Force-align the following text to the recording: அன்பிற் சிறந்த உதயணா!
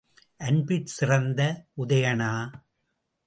அன்பிற் 0.39 0.85
சிறந்த 0.85 1.41
உதயணா! 1.77 2.31